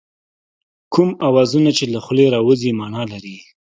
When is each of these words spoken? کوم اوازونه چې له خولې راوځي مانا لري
کوم 0.93 1.09
اوازونه 1.27 1.71
چې 1.77 1.85
له 1.93 1.99
خولې 2.05 2.25
راوځي 2.35 2.71
مانا 2.79 3.03
لري 3.11 3.37